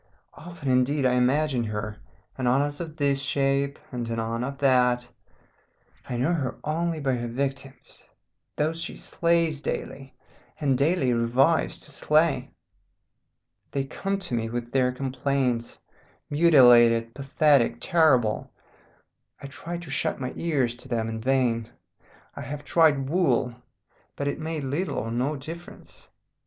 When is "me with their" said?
14.33-14.91